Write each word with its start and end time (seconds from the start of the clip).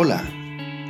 Hola, 0.00 0.22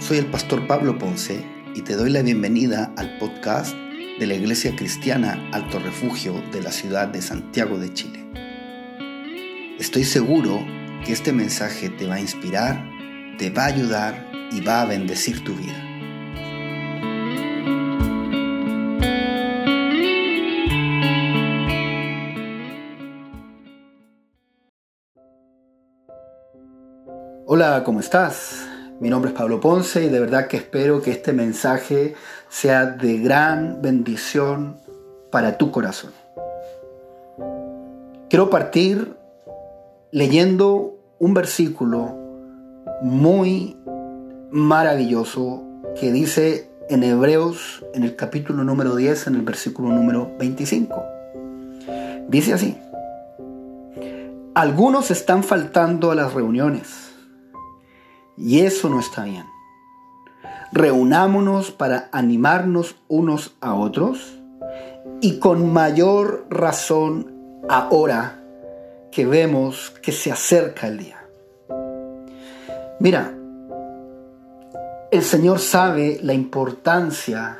soy 0.00 0.18
el 0.18 0.26
pastor 0.26 0.67
Pablo 0.67 0.99
Ponce 0.99 1.42
y 1.75 1.81
te 1.81 1.97
doy 1.97 2.10
la 2.10 2.21
bienvenida 2.21 2.92
al 2.99 3.17
podcast 3.17 3.75
de 3.75 4.26
la 4.26 4.34
Iglesia 4.34 4.76
Cristiana 4.76 5.49
Alto 5.50 5.78
Refugio 5.78 6.34
de 6.53 6.60
la 6.60 6.71
ciudad 6.71 7.08
de 7.08 7.23
Santiago 7.23 7.79
de 7.79 7.91
Chile. 7.94 8.31
Estoy 9.79 10.05
seguro 10.05 10.63
que 11.07 11.14
este 11.14 11.32
mensaje 11.32 11.89
te 11.89 12.07
va 12.07 12.17
a 12.17 12.21
inspirar, 12.21 12.85
te 13.39 13.49
va 13.49 13.63
a 13.63 13.68
ayudar 13.68 14.31
y 14.53 14.61
va 14.61 14.82
a 14.82 14.85
bendecir 14.85 15.43
tu 15.43 15.54
vida. 15.54 15.85
Hola, 27.46 27.82
¿cómo 27.86 28.00
estás? 28.00 28.68
Mi 29.00 29.11
nombre 29.11 29.30
es 29.30 29.36
Pablo 29.36 29.61
Ponce 29.61 30.04
y 30.04 30.08
de 30.08 30.18
verdad 30.18 30.48
que 30.48 30.57
espero 30.57 31.00
que 31.00 31.12
este 31.12 31.32
mensaje 31.32 32.14
sea 32.48 32.84
de 32.86 33.18
gran 33.18 33.80
bendición 33.80 34.76
para 35.30 35.56
tu 35.56 35.70
corazón. 35.70 36.10
Quiero 38.28 38.50
partir 38.50 39.14
leyendo 40.10 40.98
un 41.20 41.32
versículo 41.32 42.16
muy 43.00 43.76
maravilloso 44.50 45.62
que 46.00 46.10
dice 46.10 46.68
en 46.88 47.04
Hebreos, 47.04 47.84
en 47.94 48.02
el 48.02 48.16
capítulo 48.16 48.64
número 48.64 48.96
10, 48.96 49.28
en 49.28 49.34
el 49.36 49.42
versículo 49.42 49.90
número 49.90 50.28
25. 50.40 51.04
Dice 52.26 52.52
así, 52.52 52.76
algunos 54.54 55.12
están 55.12 55.44
faltando 55.44 56.10
a 56.10 56.16
las 56.16 56.34
reuniones 56.34 57.08
y 58.39 58.61
eso 58.61 58.89
no 58.89 59.00
está 59.00 59.25
bien. 59.25 59.47
Reunámonos 60.72 61.70
para 61.70 62.08
animarnos 62.12 62.97
unos 63.08 63.56
a 63.61 63.75
otros 63.75 64.39
y 65.20 65.39
con 65.39 65.72
mayor 65.72 66.47
razón 66.50 67.62
ahora 67.69 68.42
que 69.11 69.27
vemos 69.27 69.91
que 70.03 70.12
se 70.12 70.30
acerca 70.30 70.86
el 70.86 70.98
día. 70.98 71.19
Mira, 73.00 73.34
el 75.11 75.23
Señor 75.23 75.58
sabe 75.58 76.20
la 76.23 76.34
importancia, 76.34 77.58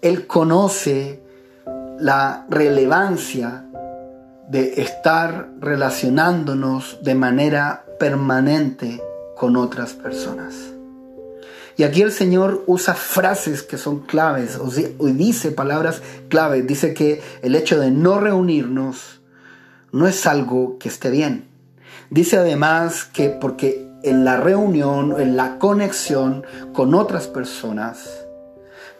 Él 0.00 0.26
conoce 0.26 1.20
la 1.98 2.46
relevancia 2.48 3.64
de 4.48 4.82
estar 4.82 5.48
relacionándonos 5.58 7.02
de 7.02 7.14
manera 7.14 7.84
permanente 7.98 9.02
con 9.36 9.56
otras 9.56 9.94
personas. 9.94 10.74
Y 11.76 11.82
aquí 11.82 12.02
el 12.02 12.12
Señor 12.12 12.62
usa 12.66 12.94
frases 12.94 13.62
que 13.62 13.78
son 13.78 14.00
claves, 14.00 14.58
o, 14.58 14.68
dice 15.08 15.50
palabras 15.50 16.02
claves. 16.28 16.66
Dice 16.66 16.94
que 16.94 17.20
el 17.42 17.56
hecho 17.56 17.80
de 17.80 17.90
no 17.90 18.20
reunirnos 18.20 19.20
no 19.90 20.06
es 20.06 20.26
algo 20.26 20.78
que 20.78 20.88
esté 20.88 21.10
bien. 21.10 21.48
Dice 22.10 22.36
además 22.36 23.04
que 23.04 23.28
porque 23.28 23.88
en 24.04 24.24
la 24.24 24.36
reunión, 24.36 25.20
en 25.20 25.36
la 25.36 25.58
conexión 25.58 26.44
con 26.72 26.94
otras 26.94 27.26
personas, 27.26 28.24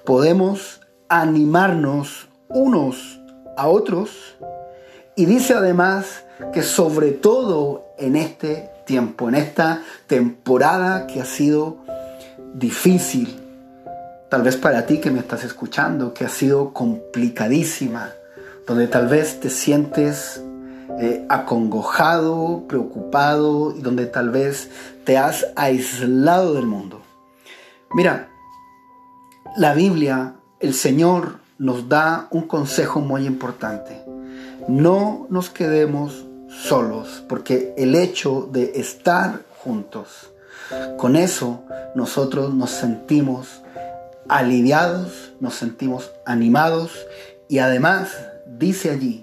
podemos 0.05 0.81
animarnos 1.09 2.29
unos 2.49 3.21
a 3.57 3.69
otros. 3.69 4.37
Y 5.15 5.27
dice 5.27 5.55
además 5.55 6.25
que 6.53 6.63
sobre 6.63 7.13
todo 7.13 7.85
en 7.99 8.17
este 8.17 8.74
tiempo, 8.85 9.29
en 9.29 9.35
esta 9.35 9.83
temporada 10.07 11.07
que 11.07 11.21
ha 11.21 11.25
sido 11.25 11.79
difícil, 12.55 13.41
tal 14.29 14.43
vez 14.43 14.57
para 14.57 14.87
ti 14.87 14.99
que 14.99 15.11
me 15.11 15.21
estás 15.21 15.45
escuchando, 15.45 16.15
que 16.15 16.25
ha 16.25 16.29
sido 16.29 16.73
complicadísima, 16.73 18.11
donde 18.67 18.89
tal 18.89 19.09
vez 19.09 19.41
te 19.41 19.51
sientes 19.51 20.43
eh, 21.01 21.27
acongojado, 21.29 22.65
preocupado 22.69 23.75
y 23.77 23.81
donde 23.81 24.07
tal 24.07 24.31
vez 24.31 24.71
te 25.05 25.19
has 25.19 25.47
aislado 25.57 26.55
del 26.55 26.67
mundo. 26.67 27.03
Mira, 27.95 28.29
la 29.57 29.75
Biblia, 29.75 30.35
el 30.61 30.75
Señor 30.75 31.39
nos 31.59 31.89
da 31.89 32.29
un 32.31 32.43
consejo 32.49 33.01
muy 33.01 33.27
importante. 33.27 34.03
No 34.69 35.27
nos 35.31 35.51
quedemos 35.51 36.24
solos, 36.63 37.25
porque 37.29 37.75
el 37.77 37.95
hecho 37.95 38.49
de 38.51 38.73
estar 38.77 39.41
juntos, 39.59 40.31
con 40.97 41.17
eso 41.17 41.63
nosotros 41.95 42.55
nos 42.55 42.71
sentimos 42.71 43.63
aliviados, 44.29 45.33
nos 45.41 45.55
sentimos 45.55 46.11
animados 46.25 46.93
y 47.49 47.59
además 47.59 48.17
dice 48.47 48.91
allí 48.91 49.21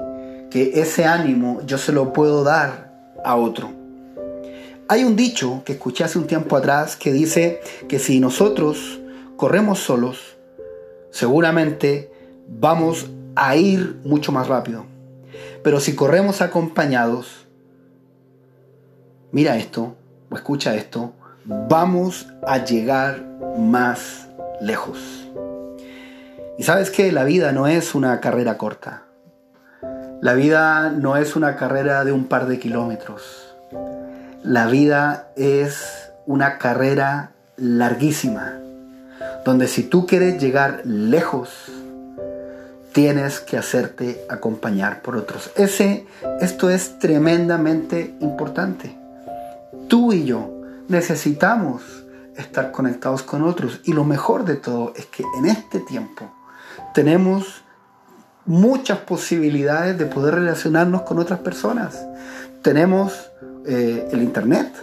que 0.50 0.81
ese 0.81 1.06
ánimo 1.06 1.62
yo 1.66 1.78
se 1.78 1.91
lo 1.91 2.14
puedo 2.14 2.44
dar 2.44 2.91
a 3.24 3.36
otro. 3.36 3.72
Hay 4.88 5.06
un 5.06 5.16
dicho 5.16 5.62
que 5.66 5.74
escuché 5.74 6.03
hace 6.03 6.20
un 6.20 6.28
tiempo 6.28 6.58
atrás 6.58 6.97
que 6.97 7.14
dice 7.14 7.62
que 7.88 7.97
si 7.97 8.20
nosotros 8.20 9.00
corremos 9.38 9.80
solos, 9.80 10.36
seguramente 11.12 12.12
vamos 12.47 13.08
a 13.36 13.56
ir 13.56 14.00
mucho 14.03 14.31
más 14.31 14.47
rápido. 14.47 14.91
Pero 15.63 15.79
si 15.79 15.95
corremos 15.95 16.41
acompañados, 16.41 17.47
mira 19.31 19.57
esto 19.57 19.95
o 20.29 20.35
escucha 20.35 20.75
esto, 20.75 21.13
vamos 21.45 22.27
a 22.45 22.63
llegar 22.63 23.23
más 23.57 24.27
lejos. 24.59 25.27
Y 26.57 26.63
sabes 26.63 26.91
que 26.91 27.11
la 27.11 27.23
vida 27.23 27.51
no 27.51 27.67
es 27.67 27.95
una 27.95 28.19
carrera 28.19 28.57
corta. 28.57 29.03
La 30.22 30.33
vida 30.33 30.91
no 30.91 31.17
es 31.17 31.35
una 31.35 31.55
carrera 31.55 32.03
de 32.05 32.11
un 32.11 32.25
par 32.25 32.47
de 32.47 32.59
kilómetros. 32.59 33.55
La 34.43 34.67
vida 34.67 35.31
es 35.35 36.11
una 36.25 36.57
carrera 36.57 37.31
larguísima, 37.57 38.59
donde 39.45 39.67
si 39.67 39.83
tú 39.83 40.05
quieres 40.05 40.41
llegar 40.41 40.81
lejos, 40.85 41.49
tienes 42.94 43.40
que 43.40 43.57
hacerte 43.57 44.25
acompañar 44.29 45.02
por 45.02 45.16
otros. 45.16 45.52
Ese, 45.56 46.06
esto 46.40 46.69
es 46.69 47.00
tremendamente 47.00 48.16
importante. 48.19 48.97
Tú 49.88 50.13
y 50.13 50.25
yo 50.25 50.62
necesitamos 50.88 51.81
estar 52.35 52.72
conectados 52.72 53.24
con 53.24 53.44
otros 53.44 53.81
y 53.85 53.94
lo 53.94 54.03
mejor 54.03 54.46
de 54.46 54.56
todo 54.56 54.94
es 54.96 55.06
que 55.06 55.24
en 55.38 55.46
este 55.46 55.79
tiempo 55.79 56.31
tenemos 56.94 57.63
muchas 58.46 59.00
posibilidades 59.00 59.97
de 59.97 60.06
poder 60.06 60.35
relacionarnos 60.35 61.03
con 61.03 61.19
otras 61.19 61.40
personas. 61.40 62.06
Tenemos 62.62 63.31
eh, 63.66 64.09
el 64.12 64.22
internet, 64.22 64.73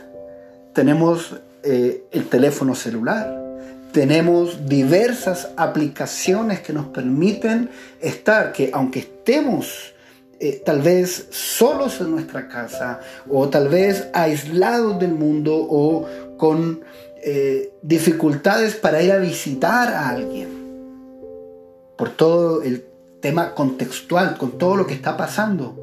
tenemos 0.73 1.37
eh, 1.63 2.05
el 2.13 2.29
teléfono 2.29 2.75
celular, 2.75 3.48
tenemos 3.93 4.69
diversas 4.69 5.49
aplicaciones 5.57 6.61
que 6.61 6.73
nos 6.73 6.87
permiten 6.87 7.71
estar, 8.01 8.53
que 8.53 8.71
aunque 8.73 9.01
estemos 9.01 9.95
eh, 10.41 10.63
tal 10.65 10.83
vez 10.83 11.29
solos 11.31 12.01
en 12.01 12.13
nuestra 12.13 12.49
casa 12.49 13.01
o 13.29 13.49
tal 13.49 13.69
vez 13.69 14.09
aislados 14.13 14.99
del 15.01 15.13
mundo 15.13 15.57
o 15.57 16.07
con 16.37 16.83
eh, 17.25 17.73
dificultades 17.83 18.77
para 18.77 19.03
ir 19.03 19.11
a 19.11 19.19
visitar 19.19 19.93
a 19.93 20.11
alguien, 20.11 20.49
por 21.97 22.11
todo 22.11 22.63
el 22.63 22.85
tema 23.21 23.55
contextual, 23.55 24.37
con 24.39 24.59
todo 24.59 24.77
lo 24.77 24.87
que 24.87 24.95
está 24.95 25.17
pasando. 25.17 25.77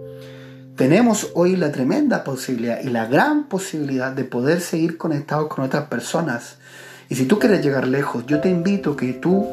Tenemos 0.78 1.32
hoy 1.34 1.56
la 1.58 1.72
tremenda 1.72 2.24
posibilidad 2.24 2.82
y 2.82 2.88
la 2.88 3.08
gran 3.08 3.50
posibilidad 3.50 4.14
de 4.14 4.24
poder 4.24 4.62
seguir 4.62 4.98
conectados 4.98 5.48
con 5.48 5.66
otras 5.66 5.88
personas 5.88 6.58
y 7.10 7.16
si 7.16 7.26
tú 7.26 7.40
quieres 7.40 7.64
llegar 7.64 7.88
lejos, 7.88 8.26
yo 8.26 8.42
te 8.42 8.50
invito 8.50 8.92
a 8.92 8.98
que 8.98 9.14
tú 9.14 9.46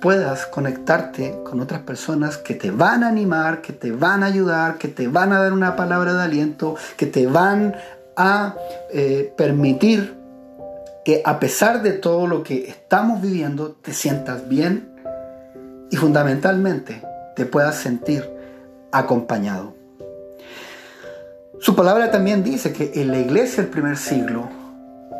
puedas 0.00 0.46
conectarte 0.46 1.40
con 1.44 1.60
otras 1.60 1.80
personas 1.80 2.38
que 2.38 2.54
te 2.54 2.70
van 2.70 3.04
a 3.04 3.08
animar, 3.08 3.60
que 3.60 3.72
te 3.72 3.92
van 3.92 4.22
a 4.22 4.26
ayudar, 4.26 4.78
que 4.78 4.88
te 4.88 5.08
van 5.08 5.32
a 5.32 5.40
dar 5.40 5.52
una 5.52 5.76
palabra 5.76 6.14
de 6.14 6.22
aliento, 6.22 6.76
que 6.96 7.06
te 7.06 7.26
van 7.26 7.76
a 8.16 8.54
eh, 8.92 9.32
permitir 9.36 10.14
que 11.04 11.22
a 11.24 11.38
pesar 11.38 11.82
de 11.82 11.92
todo 11.92 12.26
lo 12.26 12.42
que 12.42 12.68
estamos 12.68 13.22
viviendo, 13.22 13.72
te 13.72 13.92
sientas 13.92 14.48
bien 14.48 14.90
y 15.90 15.96
fundamentalmente 15.96 17.02
te 17.36 17.46
puedas 17.46 17.76
sentir 17.76 18.28
acompañado. 18.92 19.74
Su 21.60 21.74
palabra 21.76 22.10
también 22.10 22.42
dice 22.42 22.72
que 22.72 22.92
en 22.94 23.10
la 23.10 23.18
iglesia 23.18 23.62
del 23.62 23.70
primer 23.70 23.96
siglo 23.96 24.48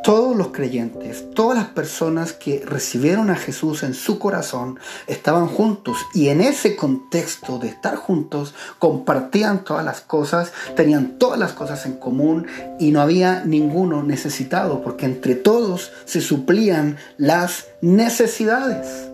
todos 0.03 0.37
los 0.37 0.49
creyentes, 0.49 1.27
todas 1.35 1.59
las 1.59 1.69
personas 1.69 2.33
que 2.33 2.63
recibieron 2.65 3.31
a 3.31 3.37
Jesús 3.37 3.83
en 3.83 3.95
su 3.95 4.19
corazón, 4.19 4.79
estaban 5.07 5.47
juntos 5.47 5.99
y 6.15 6.29
en 6.29 6.41
ese 6.41 6.77
contexto 6.77 7.59
de 7.59 7.69
estar 7.69 7.97
juntos 7.97 8.55
compartían 8.79 9.65
todas 9.65 9.85
las 9.85 10.01
cosas, 10.01 10.53
tenían 10.75 11.19
todas 11.19 11.39
las 11.39 11.53
cosas 11.53 11.85
en 11.87 11.95
común 11.95 12.47
y 12.79 12.93
no 12.93 13.01
había 13.01 13.45
ninguno 13.45 14.03
necesitado 14.03 14.83
porque 14.83 15.07
entre 15.07 15.35
todos 15.35 15.93
se 16.05 16.21
suplían 16.21 16.97
las 17.17 17.67
necesidades. 17.83 19.11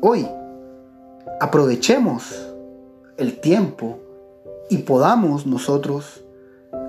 Hoy 0.00 0.28
aprovechemos 1.40 2.24
el 3.16 3.40
tiempo 3.40 4.00
y 4.68 4.78
podamos 4.78 5.46
nosotros 5.46 6.24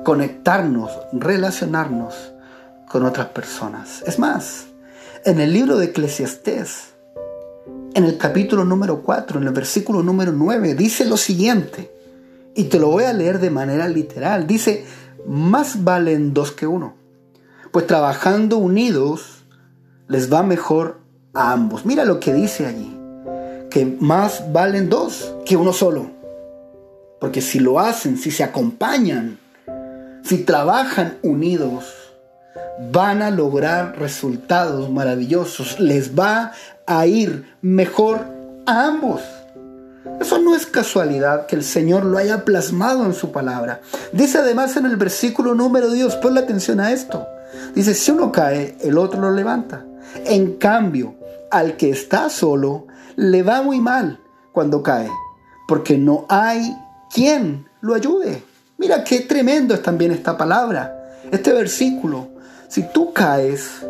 conectarnos, 0.03 0.91
relacionarnos 1.11 2.34
con 2.89 3.05
otras 3.05 3.27
personas. 3.27 4.03
Es 4.05 4.19
más, 4.19 4.65
en 5.23 5.39
el 5.39 5.53
libro 5.53 5.77
de 5.77 5.85
Eclesiastés, 5.85 6.93
en 7.93 8.03
el 8.03 8.17
capítulo 8.17 8.65
número 8.65 9.01
4, 9.01 9.39
en 9.39 9.47
el 9.47 9.53
versículo 9.53 10.03
número 10.03 10.31
9, 10.31 10.75
dice 10.75 11.05
lo 11.05 11.17
siguiente, 11.17 11.91
y 12.53 12.65
te 12.65 12.79
lo 12.79 12.89
voy 12.89 13.05
a 13.05 13.13
leer 13.13 13.39
de 13.39 13.49
manera 13.49 13.87
literal, 13.87 14.47
dice, 14.47 14.85
más 15.25 15.83
valen 15.83 16.33
dos 16.33 16.51
que 16.51 16.67
uno, 16.67 16.95
pues 17.71 17.87
trabajando 17.87 18.57
unidos 18.57 19.43
les 20.07 20.31
va 20.31 20.43
mejor 20.43 20.99
a 21.33 21.51
ambos. 21.51 21.85
Mira 21.85 22.05
lo 22.05 22.19
que 22.19 22.33
dice 22.33 22.65
allí, 22.65 22.95
que 23.69 23.97
más 23.99 24.53
valen 24.53 24.89
dos 24.89 25.33
que 25.45 25.57
uno 25.57 25.73
solo, 25.73 26.11
porque 27.19 27.41
si 27.41 27.59
lo 27.59 27.79
hacen, 27.79 28.17
si 28.17 28.31
se 28.31 28.43
acompañan, 28.43 29.39
si 30.23 30.39
trabajan 30.39 31.17
unidos, 31.23 32.04
van 32.91 33.21
a 33.21 33.31
lograr 33.31 33.97
resultados 33.97 34.89
maravillosos, 34.89 35.79
les 35.79 36.17
va 36.17 36.51
a 36.85 37.05
ir 37.07 37.55
mejor 37.61 38.25
a 38.65 38.85
ambos. 38.85 39.21
Eso 40.19 40.39
no 40.39 40.55
es 40.55 40.65
casualidad 40.65 41.47
que 41.47 41.55
el 41.55 41.63
Señor 41.63 42.05
lo 42.05 42.17
haya 42.17 42.45
plasmado 42.45 43.05
en 43.05 43.13
su 43.13 43.31
palabra. 43.31 43.81
Dice 44.11 44.37
además 44.37 44.77
en 44.77 44.85
el 44.85 44.97
versículo 44.97 45.55
número 45.55 45.89
Dios, 45.91 46.15
pon 46.15 46.35
la 46.35 46.41
atención 46.41 46.79
a 46.79 46.91
esto. 46.91 47.27
Dice, 47.73 47.93
si 47.93 48.11
uno 48.11 48.31
cae, 48.31 48.77
el 48.81 48.97
otro 48.97 49.19
lo 49.19 49.31
levanta. 49.31 49.85
En 50.25 50.53
cambio, 50.53 51.15
al 51.51 51.77
que 51.77 51.89
está 51.89 52.29
solo, 52.29 52.87
le 53.15 53.43
va 53.43 53.61
muy 53.61 53.79
mal 53.79 54.19
cuando 54.51 54.83
cae, 54.83 55.09
porque 55.67 55.97
no 55.97 56.25
hay 56.29 56.75
quien 57.13 57.67
lo 57.81 57.95
ayude. 57.95 58.43
Mira 58.77 59.03
qué 59.03 59.21
tremendo 59.21 59.73
es 59.73 59.81
también 59.81 60.11
esta 60.11 60.37
palabra, 60.37 61.21
este 61.31 61.53
versículo. 61.53 62.34
Si 62.67 62.83
tú 62.83 63.13
caes, 63.13 63.85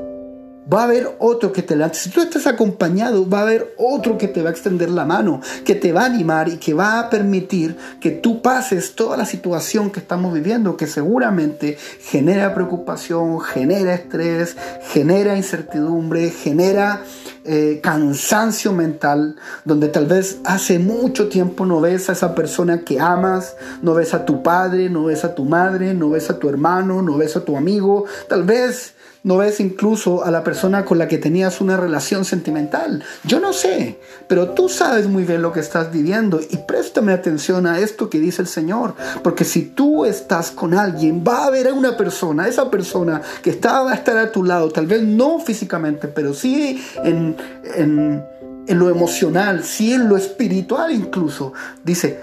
va 0.72 0.82
a 0.82 0.84
haber 0.86 1.16
otro 1.20 1.52
que 1.52 1.62
te 1.62 1.76
levante. 1.76 1.98
Si 1.98 2.10
tú 2.10 2.22
estás 2.22 2.48
acompañado, 2.48 3.28
va 3.30 3.40
a 3.40 3.44
haber 3.44 3.76
otro 3.78 4.18
que 4.18 4.28
te 4.28 4.42
va 4.42 4.50
a 4.50 4.52
extender 4.52 4.90
la 4.90 5.06
mano, 5.06 5.42
que 5.64 5.76
te 5.76 5.92
va 5.92 6.04
a 6.04 6.06
animar 6.06 6.50
y 6.50 6.58
que 6.58 6.74
va 6.74 7.00
a 7.00 7.10
permitir 7.10 7.78
que 8.00 8.12
tú 8.12 8.42
pases 8.42 8.96
toda 8.96 9.18
la 9.18 9.26
situación 9.26 9.92
que 9.92 10.00
estamos 10.00 10.34
viviendo, 10.34 10.78
que 10.78 10.88
seguramente 10.88 11.78
genera 12.02 12.54
preocupación, 12.54 13.40
genera 13.42 13.94
estrés, 13.94 14.56
genera 14.92 15.38
incertidumbre, 15.38 16.30
genera 16.32 17.02
eh, 17.44 17.80
cansancio 17.84 18.74
mental, 18.74 19.36
donde 19.66 19.88
tal 19.90 20.08
vez 20.08 20.40
hace 20.46 20.80
mucho 20.80 21.30
tiempo 21.30 21.66
no 21.66 21.80
ves 21.80 22.10
a 22.10 22.14
esa 22.14 22.34
persona 22.34 22.82
que 22.82 23.00
amas, 23.00 23.56
no 23.84 23.94
ves 23.94 24.16
a 24.16 24.26
tu 24.26 24.42
padre, 24.42 24.90
no 24.90 25.06
ves 25.06 25.24
a 25.24 25.36
tu 25.36 25.46
madre, 25.46 25.94
no 25.94 26.10
ves 26.10 26.32
a 26.32 26.40
tu 26.40 26.50
hermano, 26.50 27.04
no 27.04 27.18
ves 27.18 27.36
a 27.36 27.46
tu 27.46 27.56
amigo, 27.56 28.06
tal 28.28 28.44
vez 28.44 28.96
no 29.26 29.38
ves 29.38 29.60
incluso 29.60 30.24
a 30.24 30.30
la 30.30 30.44
persona 30.44 30.86
con 30.86 31.00
la 31.00 31.08
que 31.08 31.18
tenías 31.18 31.60
una 31.60 31.78
relación 31.78 32.26
sentimental. 32.26 33.04
Yo 33.24 33.40
no 33.40 33.54
sé, 33.54 33.98
pero 34.28 34.52
tú 34.52 34.70
sabes 34.70 35.08
muy 35.08 35.24
bien 35.24 35.42
lo 35.42 35.52
que 35.52 35.62
estás 35.62 35.92
viviendo 35.92 36.40
y 36.48 36.58
préstame 36.58 37.12
atención 37.12 37.66
a 37.66 37.80
esto 37.80 38.08
que 38.08 38.20
dice 38.20 38.44
el 38.44 38.48
Señor, 38.48 38.94
porque 39.24 39.44
si 39.44 39.64
tú 39.64 40.06
estás 40.06 40.52
con 40.52 40.76
alguien, 40.76 41.24
va 41.28 41.40
a 41.40 41.48
haber 41.48 41.74
una 41.74 41.98
persona, 41.98 42.48
esa 42.48 42.70
persona 42.70 43.20
que 43.42 43.50
está, 43.50 43.82
va 43.82 43.94
a 43.94 43.96
estar 43.96 44.16
a 44.16 44.32
tu 44.32 44.44
lado, 44.44 44.70
tal 44.70 44.86
vez 44.86 45.02
no 45.02 45.40
físicamente, 45.40 46.08
pero 46.08 46.36
sí 46.36 46.86
en, 47.04 47.36
en, 47.74 48.24
en 48.68 48.80
lo 48.80 48.92
emocional, 48.92 49.64
sí 49.64 49.92
en 49.92 50.08
lo 50.08 50.18
espiritual 50.18 50.92
incluso. 50.92 51.52
Dice, 51.84 52.20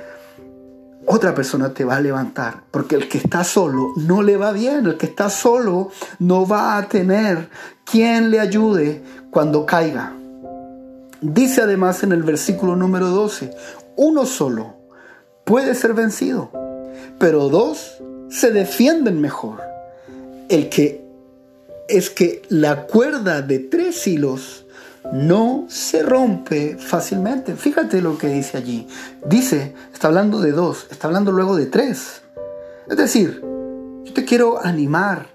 otra 1.06 1.34
persona 1.34 1.74
te 1.74 1.84
va 1.84 1.96
a 1.96 2.00
levantar, 2.00 2.62
porque 2.70 2.94
el 2.94 3.08
que 3.08 3.18
está 3.18 3.44
solo 3.44 3.92
no 3.96 4.22
le 4.22 4.36
va 4.36 4.52
bien, 4.52 4.86
el 4.86 4.96
que 4.96 5.06
está 5.06 5.30
solo 5.30 5.90
no 6.18 6.46
va 6.46 6.76
a 6.76 6.88
tener 6.88 7.48
quien 7.84 8.30
le 8.30 8.40
ayude 8.40 9.02
cuando 9.30 9.66
caiga. 9.66 10.12
Dice 11.20 11.62
además 11.62 12.02
en 12.02 12.12
el 12.12 12.22
versículo 12.22 12.76
número 12.76 13.08
12, 13.08 13.50
uno 13.96 14.26
solo 14.26 14.74
puede 15.44 15.74
ser 15.74 15.94
vencido, 15.94 16.50
pero 17.18 17.48
dos 17.48 17.98
se 18.28 18.50
defienden 18.50 19.20
mejor. 19.20 19.60
El 20.48 20.68
que 20.68 21.04
es 21.88 22.10
que 22.10 22.42
la 22.48 22.86
cuerda 22.86 23.42
de 23.42 23.58
tres 23.58 24.06
hilos 24.06 24.66
no 25.10 25.64
se 25.68 26.02
rompe 26.02 26.76
fácilmente. 26.78 27.56
Fíjate 27.56 28.00
lo 28.00 28.18
que 28.18 28.28
dice 28.28 28.56
allí. 28.56 28.86
Dice, 29.26 29.74
está 29.92 30.08
hablando 30.08 30.40
de 30.40 30.52
dos, 30.52 30.86
está 30.90 31.08
hablando 31.08 31.32
luego 31.32 31.56
de 31.56 31.66
tres. 31.66 32.22
Es 32.88 32.96
decir, 32.96 33.40
yo 34.04 34.12
te 34.12 34.24
quiero 34.24 34.64
animar 34.64 35.26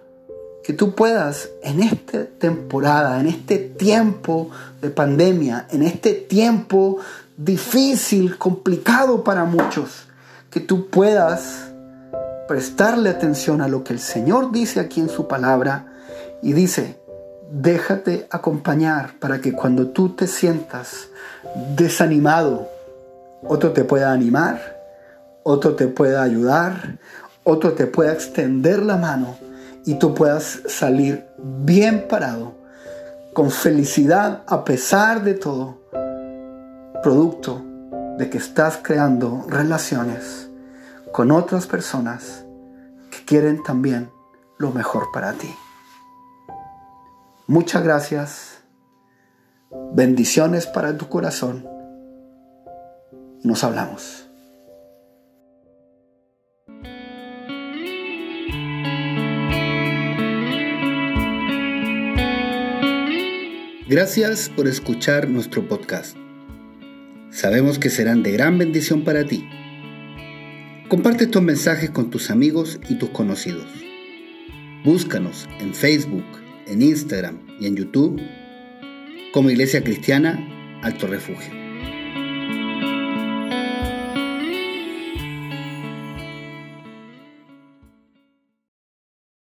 que 0.63 0.73
tú 0.73 0.95
puedas 0.95 1.49
en 1.63 1.81
esta 1.81 2.25
temporada, 2.25 3.19
en 3.19 3.27
este 3.27 3.57
tiempo 3.57 4.49
de 4.81 4.89
pandemia, 4.89 5.67
en 5.71 5.81
este 5.81 6.13
tiempo 6.13 6.97
difícil, 7.37 8.37
complicado 8.37 9.23
para 9.23 9.45
muchos, 9.45 10.07
que 10.49 10.59
tú 10.59 10.89
puedas 10.89 11.71
prestarle 12.47 13.09
atención 13.09 13.61
a 13.61 13.67
lo 13.67 13.83
que 13.83 13.93
el 13.93 13.99
Señor 13.99 14.51
dice 14.51 14.79
aquí 14.79 14.99
en 14.99 15.09
su 15.09 15.27
palabra 15.27 15.85
y 16.41 16.53
dice, 16.53 16.99
déjate 17.51 18.27
acompañar 18.29 19.19
para 19.19 19.39
que 19.39 19.53
cuando 19.53 19.87
tú 19.87 20.09
te 20.09 20.27
sientas 20.27 21.09
desanimado, 21.75 22.69
otro 23.43 23.71
te 23.71 23.83
pueda 23.83 24.11
animar, 24.11 24.59
otro 25.43 25.75
te 25.75 25.87
pueda 25.87 26.23
ayudar, 26.23 26.97
otro 27.43 27.73
te 27.73 27.87
pueda 27.87 28.11
extender 28.11 28.81
la 28.83 28.97
mano 28.97 29.37
y 29.85 29.95
tú 29.95 30.13
puedas 30.13 30.61
salir 30.67 31.25
bien 31.37 32.07
parado, 32.09 32.55
con 33.33 33.51
felicidad 33.51 34.41
a 34.47 34.65
pesar 34.65 35.23
de 35.23 35.35
todo, 35.35 35.77
producto 37.01 37.63
de 38.17 38.29
que 38.29 38.39
estás 38.39 38.79
creando 38.81 39.45
relaciones 39.47 40.49
con 41.13 41.31
otras 41.31 41.67
personas 41.67 42.43
que 43.11 43.23
quieren 43.23 43.63
también 43.63 44.09
lo 44.57 44.71
mejor 44.71 45.05
para 45.13 45.33
ti. 45.33 45.53
Muchas 47.49 47.81
gracias. 47.81 48.61
Bendiciones 49.93 50.67
para 50.67 50.97
tu 50.97 51.07
corazón. 51.07 51.65
Nos 53.41 53.63
hablamos. 53.63 54.27
Gracias 63.87 64.49
por 64.49 64.67
escuchar 64.67 65.29
nuestro 65.29 65.65
podcast. 65.69 66.17
Sabemos 67.29 67.79
que 67.79 67.89
serán 67.89 68.23
de 68.23 68.33
gran 68.33 68.57
bendición 68.57 69.05
para 69.05 69.23
ti. 69.23 69.47
Comparte 70.89 71.23
estos 71.23 71.41
mensajes 71.41 71.91
con 71.91 72.09
tus 72.09 72.29
amigos 72.29 72.81
y 72.89 72.95
tus 72.95 73.11
conocidos. 73.11 73.67
Búscanos 74.83 75.47
en 75.61 75.73
Facebook, 75.73 76.25
en 76.67 76.81
Instagram 76.81 77.39
y 77.59 77.67
en 77.67 77.75
YouTube 77.75 78.21
como 79.33 79.49
Iglesia 79.49 79.83
Cristiana 79.83 80.79
Alto 80.83 81.07
Refugio. 81.07 81.66